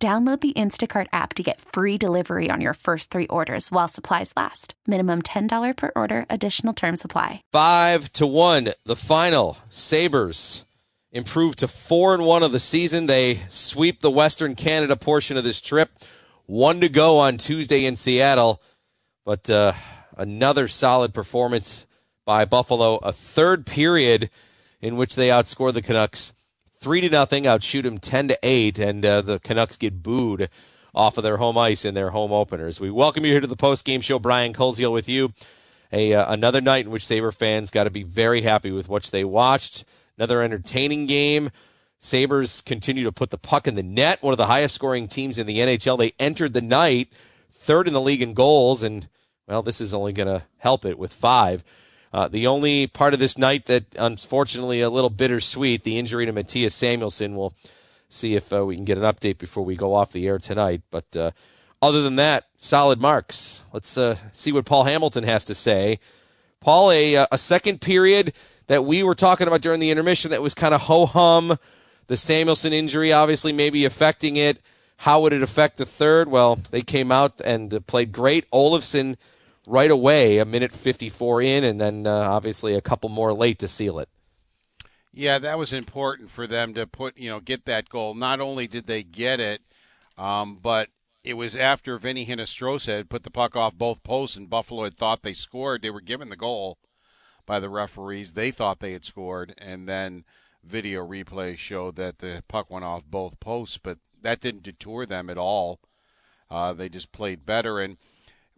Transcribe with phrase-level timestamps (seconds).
[0.00, 4.32] Download the Instacart app to get free delivery on your first three orders while supplies
[4.36, 4.74] last.
[4.86, 7.42] Minimum $10 per order, additional term supply.
[7.50, 9.58] Five to one, the final.
[9.70, 10.64] Sabres
[11.10, 13.06] improve to four and one of the season.
[13.06, 15.90] They sweep the Western Canada portion of this trip.
[16.46, 18.62] One to go on Tuesday in Seattle.
[19.24, 19.72] But uh,
[20.16, 21.88] another solid performance
[22.24, 22.98] by Buffalo.
[22.98, 24.30] A third period
[24.80, 26.34] in which they outscore the Canucks
[26.78, 30.48] three to nothing, outshoot them ten to eight, and uh, the Canucks get booed
[30.94, 32.80] off of their home ice in their home openers.
[32.80, 34.18] We welcome you here to the post game show.
[34.18, 35.32] Brian Koziel with you.
[35.92, 39.04] A uh, another night in which Sabre fans got to be very happy with what
[39.04, 39.84] they watched.
[40.16, 41.50] Another entertaining game.
[42.00, 44.22] Sabres continue to put the puck in the net.
[44.22, 45.98] One of the highest scoring teams in the NHL.
[45.98, 47.08] They entered the night
[47.50, 49.08] third in the league in goals, and
[49.46, 51.64] well, this is only going to help it with five.
[52.12, 56.32] Uh, the only part of this night that, unfortunately, a little bittersweet, the injury to
[56.32, 57.34] Mattias Samuelsson.
[57.34, 57.54] We'll
[58.08, 60.82] see if uh, we can get an update before we go off the air tonight.
[60.90, 61.30] But uh,
[61.82, 63.64] other than that, solid marks.
[63.72, 66.00] Let's uh, see what Paul Hamilton has to say.
[66.60, 68.32] Paul, a, uh, a second period
[68.66, 71.58] that we were talking about during the intermission that was kind of ho hum.
[72.06, 74.60] The Samuelsson injury obviously maybe affecting it.
[74.96, 76.28] How would it affect the third?
[76.28, 78.50] Well, they came out and played great.
[78.50, 79.16] Olofsson
[79.68, 83.68] right away, a minute 54 in, and then uh, obviously a couple more late to
[83.68, 84.08] seal it.
[85.12, 88.14] Yeah, that was important for them to put, you know, get that goal.
[88.14, 89.62] Not only did they get it,
[90.16, 90.88] um, but
[91.24, 94.96] it was after Vinny Hinostroza had put the puck off both posts, and Buffalo had
[94.96, 95.82] thought they scored.
[95.82, 96.78] They were given the goal
[97.46, 98.32] by the referees.
[98.32, 100.24] They thought they had scored, and then
[100.64, 105.30] video replay showed that the puck went off both posts, but that didn't deter them
[105.30, 105.80] at all.
[106.50, 107.96] Uh, they just played better, and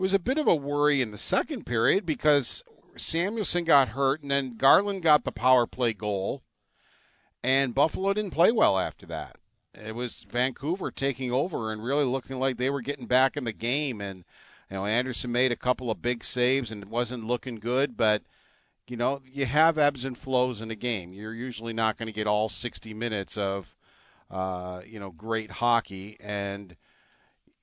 [0.01, 2.65] it was a bit of a worry in the second period because
[2.97, 6.43] Samuelsson got hurt and then Garland got the power play goal,
[7.45, 9.37] and Buffalo didn't play well after that.
[9.75, 13.53] It was Vancouver taking over and really looking like they were getting back in the
[13.53, 14.01] game.
[14.01, 14.25] And
[14.71, 18.23] you know, Anderson made a couple of big saves and it wasn't looking good, but
[18.89, 21.13] you know, you have ebbs and flows in a game.
[21.13, 23.77] You're usually not going to get all 60 minutes of,
[24.31, 26.17] uh, you know, great hockey.
[26.21, 26.75] And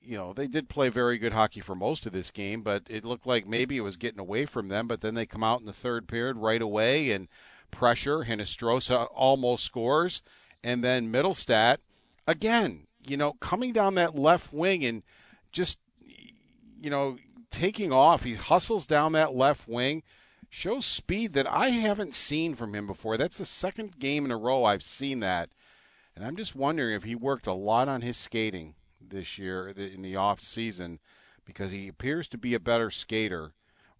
[0.00, 3.04] you know, they did play very good hockey for most of this game, but it
[3.04, 4.88] looked like maybe it was getting away from them.
[4.88, 7.28] But then they come out in the third period right away and
[7.70, 8.24] pressure.
[8.24, 10.22] Hinostroza almost scores.
[10.62, 11.78] And then Mittelstadt,
[12.26, 15.02] again, you know, coming down that left wing and
[15.52, 15.78] just,
[16.80, 17.16] you know,
[17.50, 18.24] taking off.
[18.24, 20.02] He hustles down that left wing,
[20.48, 23.16] shows speed that I haven't seen from him before.
[23.16, 25.50] That's the second game in a row I've seen that.
[26.14, 28.74] And I'm just wondering if he worked a lot on his skating
[29.10, 30.98] this year in the off season
[31.44, 33.52] because he appears to be a better skater.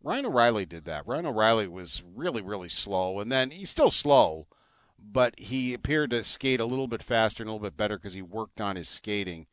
[0.02, 1.06] Ryan O'Reilly did that.
[1.06, 4.46] Ryan O'Reilly was really, really slow, and then he's still slow,
[4.98, 8.12] but he appeared to skate a little bit faster and a little bit better because
[8.12, 9.46] he worked on his skating.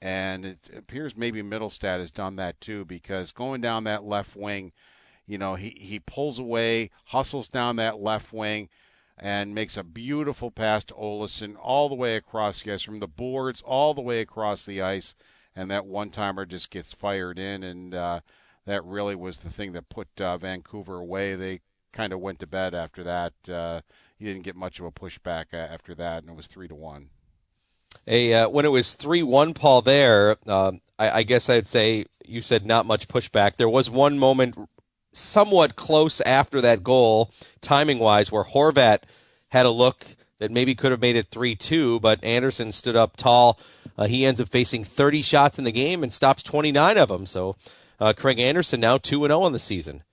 [0.00, 4.72] And it appears maybe Mittelstadt has done that too because going down that left wing,
[5.26, 8.68] you know, he, he pulls away, hustles down that left wing,
[9.20, 13.62] and makes a beautiful pass to Olofsson all the way across ice, from the boards
[13.62, 15.14] all the way across the ice,
[15.56, 18.20] and that one timer just gets fired in, and uh,
[18.64, 21.34] that really was the thing that put uh, Vancouver away.
[21.34, 21.60] They
[21.92, 23.32] kind of went to bed after that.
[23.48, 23.80] Uh,
[24.18, 26.74] you didn't get much of a pushback uh, after that, and it was three to
[26.74, 27.10] one.
[28.06, 29.82] A uh, when it was three one, Paul.
[29.82, 33.56] There, um, I, I guess I'd say you said not much pushback.
[33.56, 34.56] There was one moment
[35.12, 39.02] somewhat close after that goal, timing wise, where Horvat
[39.48, 40.04] had a look
[40.38, 43.58] that maybe could have made it 3 2, but Anderson stood up tall.
[43.96, 47.26] Uh, he ends up facing 30 shots in the game and stops 29 of them.
[47.26, 47.56] So
[47.98, 50.04] uh, Craig Anderson now 2 0 on the season.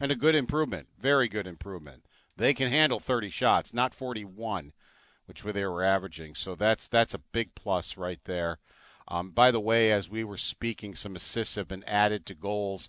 [0.00, 0.88] And a good improvement.
[0.98, 2.04] Very good improvement.
[2.36, 4.72] They can handle 30 shots, not 41,
[5.26, 6.34] which they were averaging.
[6.34, 8.58] So that's that's a big plus right there.
[9.08, 12.88] Um, by the way, as we were speaking, some assists have been added to goals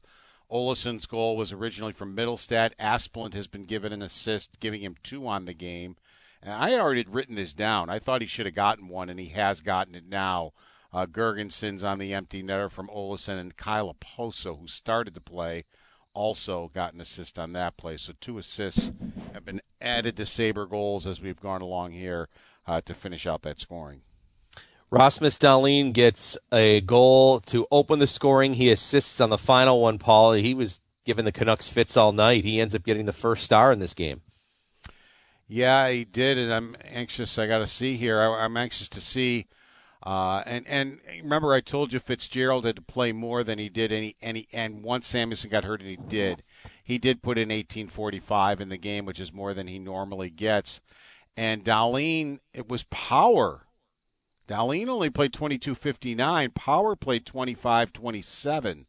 [0.51, 2.71] Olofsson's goal was originally from Mittelstadt.
[2.79, 5.97] Asplund has been given an assist, giving him two on the game.
[6.41, 7.89] And I already had written this down.
[7.89, 10.53] I thought he should have gotten one, and he has gotten it now.
[10.93, 15.65] Uh, Girgensons on the empty netter from Olofsson and Kyle Okposo, who started to play,
[16.13, 17.97] also got an assist on that play.
[17.97, 18.91] So two assists
[19.33, 22.29] have been added to Sabre goals as we've gone along here
[22.65, 24.01] uh, to finish out that scoring.
[24.89, 28.53] Rasmus Dahlin gets a goal to open the scoring.
[28.53, 30.33] He assists on the final one, Paul.
[30.33, 32.45] He was giving the Canucks fits all night.
[32.45, 34.21] He ends up getting the first star in this game.
[35.47, 37.37] Yeah, he did, and I'm anxious.
[37.37, 38.19] I got to see here.
[38.19, 39.47] I, am anxious to see.
[40.03, 43.91] Uh, and and remember, I told you Fitzgerald had to play more than he did,
[43.91, 46.43] and he, and, once Samuelsson got hurt, and he did,
[46.83, 50.81] he did put in 1845 in the game, which is more than he normally gets.
[51.35, 53.66] And Dahlin, it was power.
[54.47, 56.53] Dahlin only played 22.59.
[56.53, 58.85] Power played 25.27,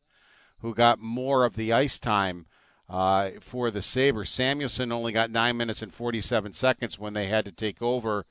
[0.61, 2.47] who got more of the ice time
[2.89, 4.31] uh, for the Sabres.
[4.31, 8.25] Samuelsson only got 9 minutes and 47 seconds when they had to take over.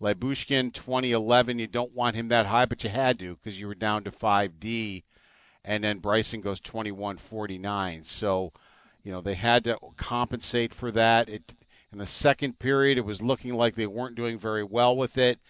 [0.00, 3.74] Lyubushkin, 2011, you don't want him that high, but you had to because you were
[3.74, 5.02] down to 5D.
[5.64, 8.06] And then Bryson goes 21.49.
[8.06, 8.52] So,
[9.02, 11.28] you know, they had to compensate for that.
[11.28, 11.54] It,
[11.92, 15.40] in the second period, it was looking like they weren't doing very well with it.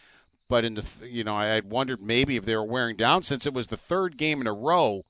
[0.52, 3.46] But in the, you know, I had wondered maybe if they were wearing down since
[3.46, 5.06] it was the third game in a row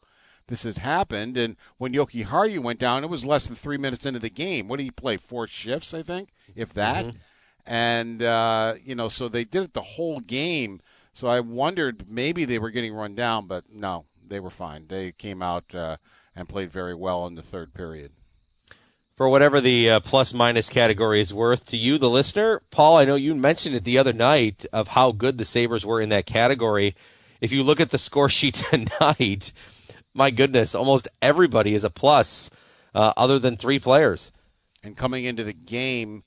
[0.47, 1.37] this has happened.
[1.37, 4.69] And when Jokiharju went down, it was less than three minutes into the game.
[4.69, 5.17] What did he play?
[5.17, 7.07] Four shifts, I think, if that.
[7.07, 7.19] Mm-hmm.
[7.67, 10.81] And uh, you know, so they did it the whole game.
[11.13, 14.87] So I wondered maybe they were getting run down, but no, they were fine.
[14.87, 15.97] They came out uh,
[16.37, 18.13] and played very well in the third period.
[19.15, 23.05] For whatever the uh, plus minus category is worth to you, the listener, Paul, I
[23.05, 26.25] know you mentioned it the other night of how good the Sabres were in that
[26.25, 26.95] category.
[27.41, 29.53] If you look at the score sheet tonight,
[30.15, 32.51] my goodness, almost everybody is a plus,
[32.95, 34.33] uh, other than three players.
[34.83, 36.25] And coming into the game,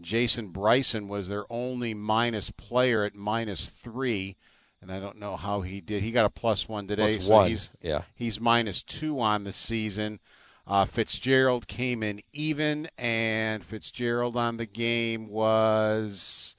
[0.00, 4.36] Jason Bryson was their only minus player at minus three,
[4.82, 6.02] and I don't know how he did.
[6.02, 7.48] He got a plus one today, plus so one.
[7.48, 10.20] he's yeah he's minus two on the season.
[10.66, 16.56] Uh, Fitzgerald came in even, and Fitzgerald on the game was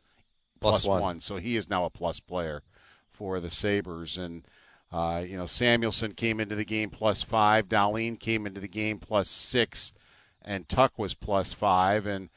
[0.62, 1.02] plus, plus one.
[1.02, 1.20] one.
[1.20, 2.64] So he is now a plus player
[3.12, 4.18] for the Sabres.
[4.18, 4.46] And
[4.92, 7.68] uh, you know, Samuelsson came into the game plus five.
[7.68, 9.92] Dahlin came into the game plus six,
[10.42, 12.06] and Tuch was plus five.
[12.06, 12.30] And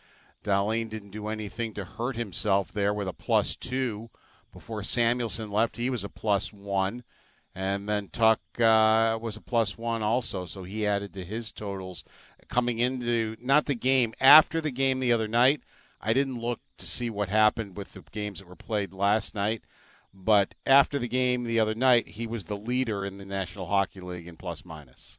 [0.42, 4.10] Dahlin didn't do anything to hurt himself there with a plus two.
[4.52, 7.04] Before Samuelsson left, he was a plus one.
[7.54, 12.04] And then Tuch uh, was a plus one also, so he added to his totals.
[12.48, 15.62] Coming into not the game, after the game the other night,
[16.00, 19.64] I didn't look to see what happened with the games that were played last night.
[20.12, 24.00] But after the game the other night, he was the leader in the National Hockey
[24.00, 25.18] League in plus minus.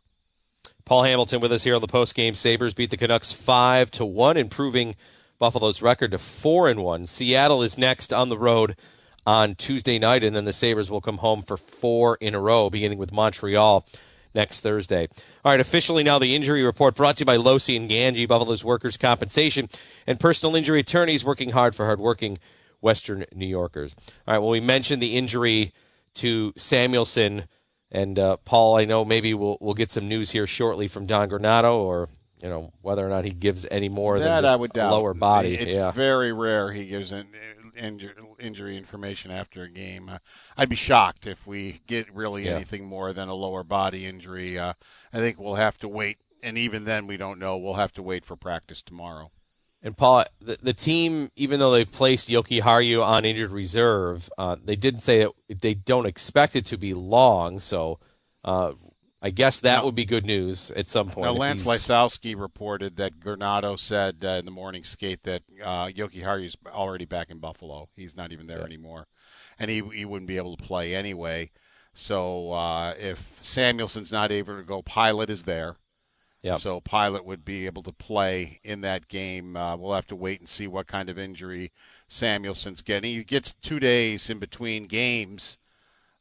[0.84, 2.34] Paul Hamilton with us here on the post game.
[2.34, 4.96] Sabres beat the Canucks five to one, improving
[5.40, 7.06] Buffalo's record to four and one.
[7.06, 8.76] Seattle is next on the road
[9.26, 12.70] on Tuesday night, and then the Sabres will come home for four in a row,
[12.70, 13.86] beginning with Montreal
[14.34, 15.08] next Thursday.
[15.44, 18.64] All right, officially now the injury report brought to you by Losi and Gangi, Buffalo's
[18.64, 19.70] workers' compensation
[20.08, 22.38] and personal injury attorneys working hard for hardworking
[22.80, 23.96] Western New Yorkers.
[24.28, 25.74] All right, well, we mentioned the injury
[26.16, 27.46] to Samuelsson.
[27.92, 31.30] And uh, Paul, I know maybe we'll we'll get some news here shortly from Don
[31.30, 32.08] Granato, or
[32.42, 34.94] you know whether or not he gives any more that than I would doubt.
[34.94, 35.56] lower body.
[35.56, 35.92] It's yeah.
[35.92, 37.28] very rare he gives an
[37.76, 40.10] injury information after a game.
[40.10, 40.18] Uh,
[40.58, 42.56] I'd be shocked if we get really Yeah.
[42.56, 44.58] anything more than a lower body injury.
[44.58, 44.74] Uh,
[45.14, 47.58] I think we'll have to wait, and even then we don't know.
[47.58, 49.32] We'll have to wait for practice tomorrow.
[49.84, 54.76] And Paul, the, the team, even though they placed Jokiharju on injured reserve, uh, they
[54.76, 57.60] did say that they don't expect it to be long.
[57.60, 58.00] So
[58.44, 58.74] uh,
[59.22, 59.86] I guess that No.
[59.86, 61.26] would be good news at some point.
[61.26, 66.58] Now, Lance Lysowski reported that Granato said uh, in the morning skate that uh, Jokiharju's
[66.68, 67.90] already back in Buffalo.
[67.96, 68.66] He's not even there Yeah.
[68.66, 69.08] anymore,
[69.60, 71.52] and he he wouldn't be able to play anyway.
[71.94, 75.76] So uh, if Samuelsson's not able to go, Pilut is there.
[76.42, 76.58] Yep.
[76.60, 79.56] So Pilut would be able to play in that game.
[79.56, 81.72] Uh, we'll have to wait and see what kind of injury
[82.10, 83.14] Samuelsson's getting.
[83.14, 85.60] He gets two days in between games.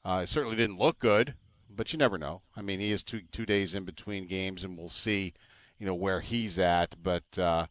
[0.05, 1.35] Uh, it certainly didn't look good,
[1.81, 2.43] but you never know.
[2.55, 5.33] I mean, he is two two days in between games, and we'll see,
[5.79, 6.95] you know, where he's at.
[7.03, 7.69] But uh,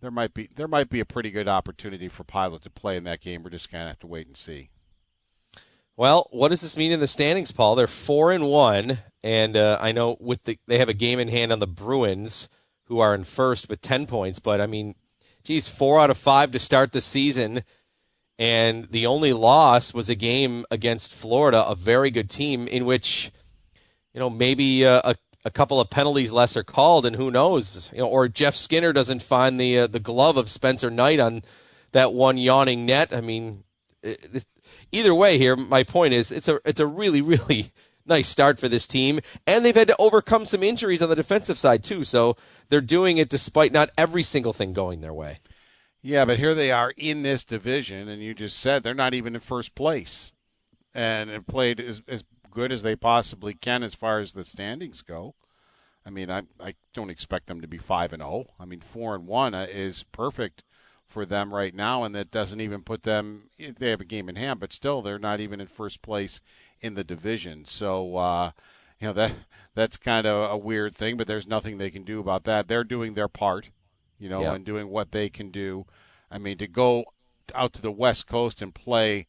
[0.00, 3.04] there might be there might be a pretty good opportunity for Pilut to play in
[3.04, 3.42] that game.
[3.42, 4.70] We're just gonna have to wait and see.
[5.98, 7.74] Well, what does this mean in the standings, Paul?
[7.74, 11.28] They're four and one, and uh, I know with the they have a game in
[11.28, 12.48] hand on the Bruins,
[12.84, 14.38] who are in first with ten points.
[14.38, 14.94] But I mean,
[15.44, 17.64] geez, four out of five to start the season,
[18.38, 23.30] and the only loss was a game against Florida, a very good team in which,
[24.14, 27.90] you know, maybe uh, a a couple of penalties less are called, and who knows,
[27.92, 31.42] you know, or Jeff Skinner doesn't find the uh, the glove of Spencer Knight on
[31.92, 33.14] that one yawning net.
[33.14, 33.64] I mean.
[34.04, 34.44] It, it,
[34.92, 37.72] either way, here my point is it's a it's a really really
[38.06, 41.58] nice start for this team, and they've had to overcome some injuries on the defensive
[41.58, 42.04] side too.
[42.04, 42.36] So
[42.68, 45.38] they're doing it despite not every single thing going their way.
[46.02, 49.34] Yeah, but here they are in this division, and you just said they're not even
[49.34, 50.32] in first place,
[50.94, 55.02] and have played as, as good as they possibly can as far as the standings
[55.02, 55.34] go.
[56.06, 58.46] I mean, I I don't expect them to be five and zero.
[58.60, 60.62] I mean, four and one uh, is perfect
[61.06, 63.50] for them right now, and that doesn't even put them.
[63.58, 66.40] They have a game in hand, but still, they're not even in first place
[66.80, 67.64] in the division.
[67.66, 68.50] So, uh,
[68.98, 69.32] you know that
[69.74, 72.66] that's kind of a weird thing, but there's nothing they can do about that.
[72.68, 73.70] They're doing their part,
[74.18, 74.54] you know, Yeah.
[74.54, 75.86] and doing what they can do.
[76.30, 77.04] I mean, to go
[77.54, 79.26] out to the West Coast and play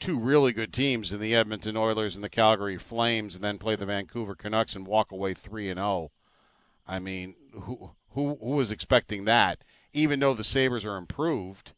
[0.00, 3.76] two really good teams in the Edmonton Oilers and the Calgary Flames, and then play
[3.76, 6.10] the Vancouver Canucks and walk away three and zero.
[6.86, 9.62] I mean, who who who was expecting that?
[9.92, 11.72] Even though the Sabres are improved,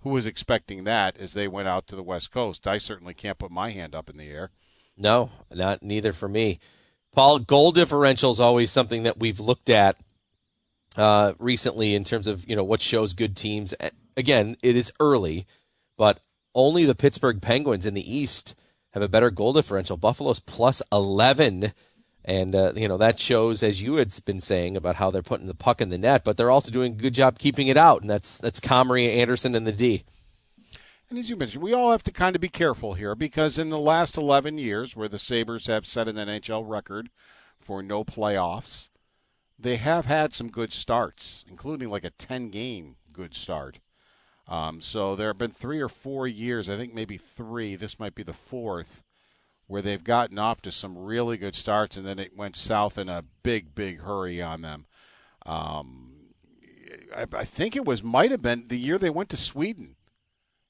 [0.00, 2.66] who was expecting that as they went out to the West Coast?
[2.66, 4.50] I certainly can't put my hand up in the air.
[4.96, 6.58] No, not neither for me.
[7.12, 9.96] Paul, goal differential is always something that we've looked at
[10.96, 13.74] uh, recently in terms of you know what shows good teams.
[14.16, 15.46] Again, it is early,
[15.96, 16.20] but
[16.54, 18.54] only the Pittsburgh Penguins in the East
[18.90, 19.96] have a better goal differential.
[19.96, 21.72] Buffalo's plus eleven,
[22.24, 25.46] and uh, you know that shows, as you had been saying, about how they're putting
[25.46, 28.00] the puck in the net, but they're also doing a good job keeping it out,
[28.00, 30.04] and that's that's Comrie, Anderson, and the D.
[31.10, 33.68] And as you mentioned, we all have to kind of be careful here because in
[33.68, 37.10] the last 11 years, where the Sabres have set an NHL record
[37.58, 38.90] for no playoffs,
[39.58, 43.80] they have had some good starts, including like a 10 game good start.
[44.50, 48.14] Um, so there have been three or four years, I think maybe three, this might
[48.14, 49.04] be the fourth,
[49.68, 53.08] where they've gotten off to some really good starts and then it went south in
[53.08, 54.86] a big, big hurry on them.
[55.46, 56.14] Um,
[57.16, 59.94] I, I think it was, might have been the year they went to Sweden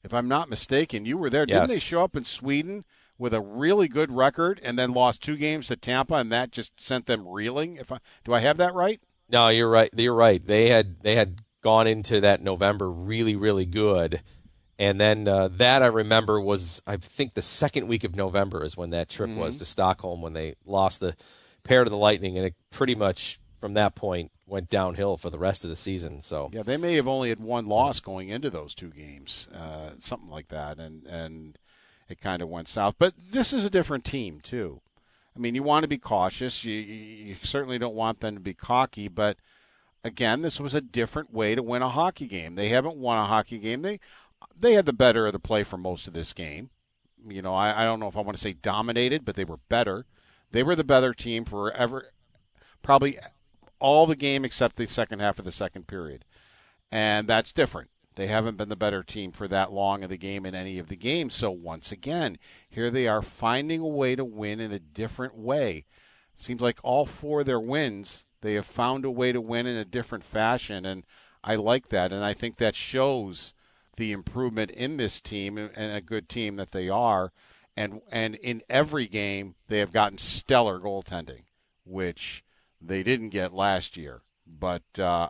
[0.03, 1.05] if I'm not mistaken.
[1.05, 1.47] You were there.
[1.47, 2.85] Didn't they show up in Sweden
[3.19, 6.81] with a really good record and then lost two games to Tampa, and that just
[6.81, 7.77] sent them reeling?
[7.77, 9.01] If I do, I have that right?
[9.29, 9.91] No, you're right.
[9.97, 10.45] You're right.
[10.45, 14.23] They had they had gone into that November really really good,
[14.79, 18.77] and then uh, that I remember was I think the second week of November is
[18.77, 21.17] when that trip was to Stockholm when they lost the
[21.65, 25.39] pair to the Lightning, and it pretty much from that point went downhill for the
[25.39, 26.21] rest of the season.
[26.21, 29.91] So Yeah, they may have only had one loss going into those two games, uh,
[30.01, 31.59] something like that, and and
[32.09, 32.97] it kind of went south.
[32.99, 34.81] But this is a different team too.
[35.37, 36.65] I mean, you want to be cautious.
[36.65, 39.37] You you certainly don't want them to be cocky, but
[40.05, 42.55] again, this was a different way to win a hockey game.
[42.55, 43.83] They haven't won a hockey game.
[43.83, 44.01] They
[44.59, 46.71] they had the better of the play for most of this game.
[47.29, 49.59] You know, I, I don't know if I want to say dominated, but they were
[49.69, 50.07] better.
[50.51, 52.07] They were the better team for ever,
[52.83, 53.19] probably
[53.79, 56.25] all the game except the second half of the second period,
[56.91, 57.91] and that's different.
[58.17, 60.89] They haven't been the better team for that long of the game in any of
[60.89, 61.35] the games.
[61.35, 62.39] So once again,
[62.69, 65.85] here they are finding a way to win in a different way.
[66.35, 69.67] It seems like all four of their wins, they have found a way to win
[69.67, 71.05] in a different fashion, and
[71.43, 73.55] I like that, and I think that shows
[73.97, 77.33] the improvement in this team and a good team that they are.
[77.77, 81.45] And and in every game they have gotten stellar goaltending,
[81.85, 82.45] which
[82.81, 84.23] they didn't get last year.
[84.47, 85.29] But uh,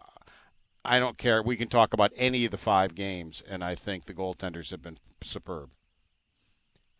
[0.84, 1.42] I don't care.
[1.42, 4.82] We can talk about any of the five games, and I think the goaltenders have
[4.82, 5.70] been superb.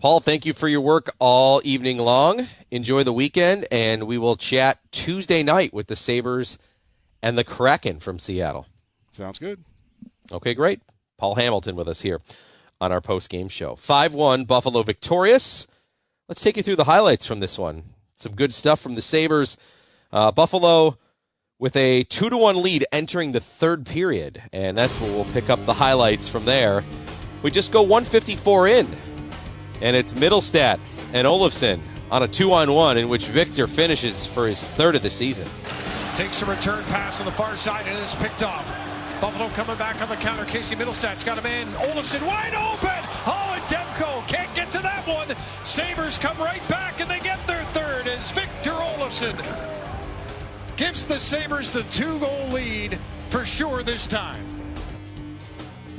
[0.01, 2.47] Paul, thank you for your work all evening long.
[2.71, 6.57] Enjoy the weekend, and we will chat Tuesday night with the Sabres
[7.23, 8.67] and the Kraken from Seattle.
[9.13, 9.63] Sounds good.
[10.33, 10.81] Okay, great.
[11.19, 12.23] Paul Hamilton with us here
[12.81, 13.77] on our post game show.
[13.77, 15.67] 5 1 Buffalo victorious.
[16.29, 17.83] Let's take you through the highlights from this one.
[18.17, 19.59] Some good stuff from the Sabres.
[20.11, 20.97] Uh, Buffalo
[21.59, 25.51] with a 2 to 1 lead entering the third period, and that's where we'll pick
[25.51, 26.83] up the highlights from there.
[27.43, 28.87] We just go 154 in,
[29.81, 30.79] and it's Mittelstadt
[31.13, 35.03] and Olofsson on a 2 on 1 in which Victor finishes for his third of
[35.03, 35.49] the season.
[36.17, 38.67] Takes a return pass on the far side and is picked off.
[39.21, 40.45] Buffalo coming back on the counter.
[40.45, 41.67] Casey Mittelstadt's got a man.
[41.89, 42.89] Olofsson wide open.
[43.27, 45.37] Oh, and Demko can't get to that one.
[45.65, 49.37] Sabres come right back and they get their third as Victor Olofsson
[50.81, 54.60] gives the Sabres the two goal lead for sure this time.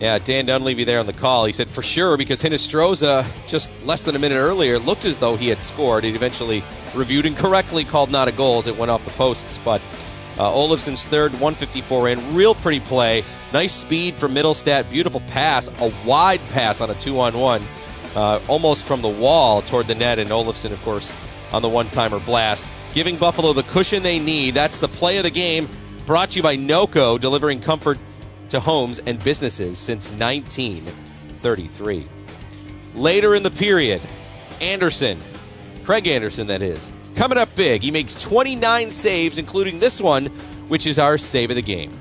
[0.01, 1.45] Yeah, Dan Dunleavy there on the call.
[1.45, 5.35] He said for sure because Hinostroza just less than a minute earlier looked as though
[5.35, 6.03] he had scored.
[6.03, 6.63] He eventually
[6.95, 9.59] reviewed incorrectly, called not a goal as it went off the posts.
[9.63, 9.79] But
[10.39, 15.93] uh, Olofsson's third, 154 in, real pretty play, nice speed from Mittelstadt, beautiful pass, a
[16.03, 17.61] wide pass on a two-on-one,
[18.15, 21.15] uh, almost from the wall toward the net, and Olafson, of course,
[21.51, 24.55] on the one-timer blast, giving Buffalo the cushion they need.
[24.55, 25.69] That's the play of the game.
[26.07, 27.99] Brought to you by NOCO, delivering comfort
[28.51, 32.05] to homes and businesses since 1933.
[32.95, 34.01] Later in the period,
[34.59, 35.19] Anderson,
[35.83, 37.81] Craig Anderson, that is, coming up big.
[37.81, 40.27] He makes 29 saves, including this one,
[40.67, 41.91] which is our save of the game.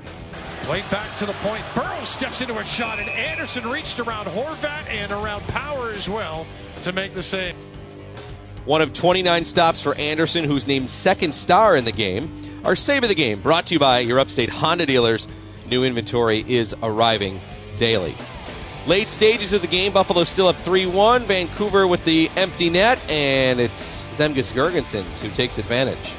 [0.61, 1.63] Played back to the point.
[1.73, 6.45] Burroughs steps into a shot, and Anderson reached around Horvat and around Power as well
[6.83, 7.55] to make the save.
[8.65, 12.31] One of 29 stops for Anderson, who's named second star in the game.
[12.63, 15.27] Our save of the game brought to you by your upstate Honda dealers.
[15.71, 17.39] New inventory is arriving
[17.77, 18.13] daily.
[18.87, 21.23] Late stages of the game, Buffalo still up 3 1.
[21.23, 26.13] Vancouver with the empty net, and it's Zemgus Girgensons who takes advantage.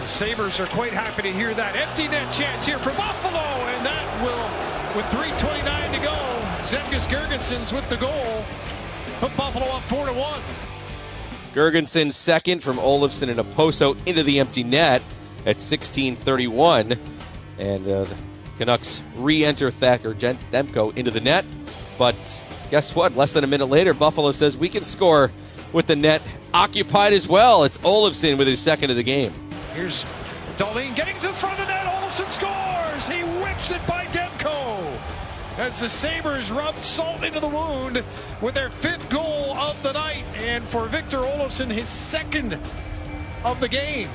[0.00, 1.76] The Sabres are quite happy to hear that.
[1.76, 6.16] Empty net chance here for Buffalo, and that will, with 3.29 to go,
[6.66, 8.44] Zemgus Girgensons with the goal.
[9.20, 10.42] Put Buffalo up 4 to 1.
[11.54, 15.02] Girgensons second from Olofsson and Okposo into the empty net
[15.46, 16.98] at 16:31,
[17.60, 18.06] and uh,
[18.58, 21.44] Canucks re-enter Thatcher Demko into the net.
[21.98, 23.16] But guess what?
[23.16, 25.30] Less than a minute later, Buffalo says we can score
[25.72, 26.22] with the net
[26.52, 27.64] occupied as well.
[27.64, 29.32] It's Olofsson with his second of the game.
[29.74, 30.04] Here's
[30.56, 31.86] Dahlin getting to the front of the net.
[31.86, 33.06] Olofsson scores.
[33.06, 34.98] He whips it by Demko.
[35.56, 38.04] As the Sabres rub salt into the wound
[38.40, 40.24] with their fifth goal of the night.
[40.36, 42.58] And for Victor Olofsson, his second
[43.44, 44.08] of the game.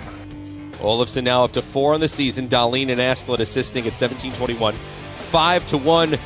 [0.79, 2.47] Olofsson now up to four on the season.
[2.47, 4.73] Dahlin and Asplund assisting at 17-21.
[4.73, 6.17] Five to one,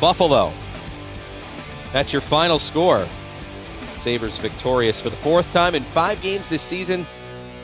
[0.00, 0.52] Buffalo.
[1.92, 3.06] That's your final score.
[3.96, 7.06] Sabres victorious for the fourth time in five games this season.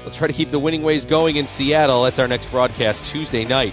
[0.02, 2.02] We'll try to keep the winning ways going in Seattle.
[2.02, 3.72] That's our next broadcast Tuesday night,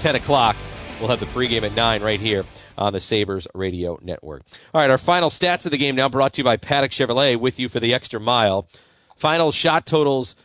[0.00, 0.56] 10 o'clock.
[0.98, 2.44] We'll have the pregame at 9 right here
[2.76, 4.42] on the Sabres Radio Network.
[4.74, 7.36] All right, our final stats of the game now brought to you by Paddock Chevrolet
[7.36, 8.68] with you for the extra mile.
[9.16, 10.36] Final shot totals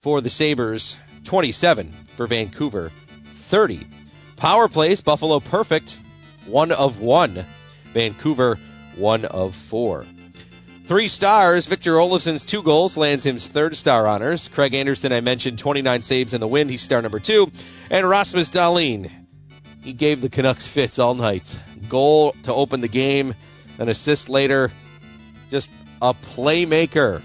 [0.00, 2.90] for the Sabres 27 for Vancouver,
[3.30, 3.86] 30.
[4.36, 6.00] Power plays, Buffalo perfect,
[6.46, 7.44] one of one.
[7.92, 8.58] Vancouver,
[8.96, 10.04] one of four.
[10.84, 11.66] Three stars.
[11.66, 14.48] Victor Olofsson's two goals lands him third star honors.
[14.48, 16.68] Craig Anderson, I mentioned, 29 saves in the win.
[16.68, 17.50] He's star number two.
[17.90, 19.10] And Rasmus Dahlin,
[19.82, 21.58] he gave the Canucks fits all night.
[21.88, 23.34] Goal to open the game,
[23.78, 24.72] an assist later.
[25.50, 27.22] Just a playmaker.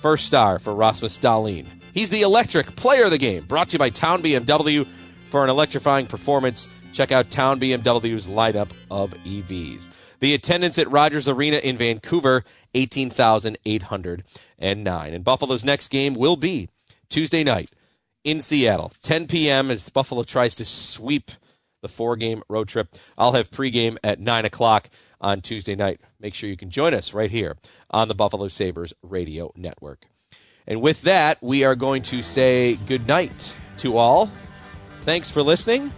[0.00, 1.66] First star for Rasmus Dahlin.
[1.94, 3.44] He's the electric player of the game.
[3.44, 4.84] Brought to you by Town BMW
[5.28, 6.68] for an electrifying performance.
[6.92, 9.90] Check out Town BMW's lineup of EVs.
[10.18, 12.42] The attendance at Rogers Arena in Vancouver,
[12.74, 15.14] 18,809.
[15.14, 16.68] And Buffalo's next game will be
[17.08, 17.70] Tuesday night
[18.24, 19.70] in Seattle, 10 p.m.
[19.70, 21.30] as Buffalo tries to sweep
[21.80, 22.88] the four game road trip.
[23.16, 26.00] I'll have pregame at 9 o'clock on Tuesday night.
[26.18, 27.56] Make sure you can join us right here
[27.92, 30.08] on the Buffalo Sabres Radio Network.
[30.66, 34.30] And with that, we are going to say good night to all.
[35.02, 35.92] Thanks for listening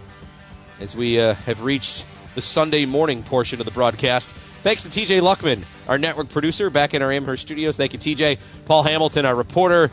[0.79, 4.31] as we uh, have reached the Sunday morning portion of the broadcast.
[4.61, 7.77] Thanks to TJ Luckman, our network producer, back in our Amherst studios.
[7.77, 8.39] Thank you, TJ.
[8.65, 9.91] Paul Hamilton, our reporter.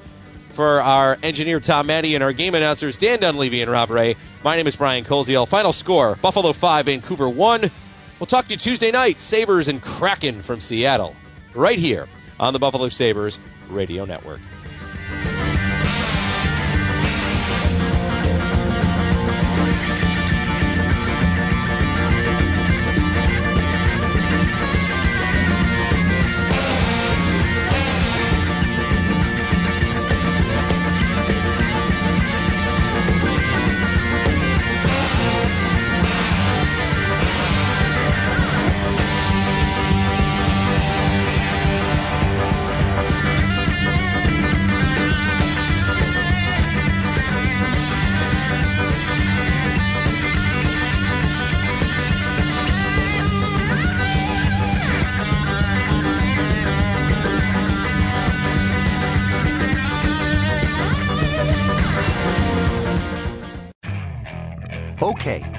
[0.51, 4.15] For our engineer, Tom Maddy, and our game announcers, Dan Dunleavy and Rob Ray.
[4.45, 5.49] My name is Brian Koziel.
[5.49, 7.71] Final score Buffalo 5, Vancouver 1.
[8.21, 11.17] We'll talk to you Tuesday night, Sabres and Kraken from Seattle,
[11.55, 12.07] right here
[12.39, 14.39] on the Buffalo Sabres Radio Network.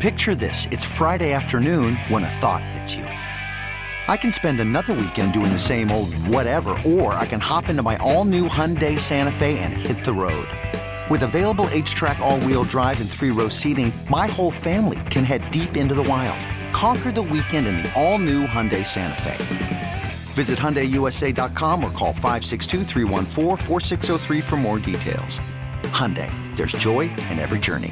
[0.05, 0.67] Picture this.
[0.69, 3.05] It's Friday afternoon when a thought hits you.
[3.05, 7.81] I can spend another weekend doing the same old whatever, or I can hop into
[7.81, 10.47] my all new Hyundai Santa Fe and hit the road.
[11.09, 15.41] With available HTRAC, all wheel drive, and three row seating, my whole family can head
[15.49, 16.37] deep into the wild.
[16.71, 20.03] Conquer the weekend in the all new Hyundai Santa Fe.
[20.35, 25.39] Visit HyundaiUSA.com or call 562-314-4603 for more details.
[25.81, 27.91] Hyundai, there's joy in every journey.